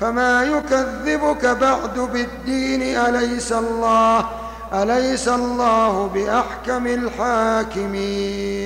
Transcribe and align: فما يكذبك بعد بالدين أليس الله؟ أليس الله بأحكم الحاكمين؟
فما 0.00 0.42
يكذبك 0.44 1.46
بعد 1.46 1.98
بالدين 1.98 2.82
أليس 2.82 3.52
الله؟ 3.52 4.26
أليس 4.72 5.28
الله 5.28 6.06
بأحكم 6.14 6.86
الحاكمين؟ 6.86 8.58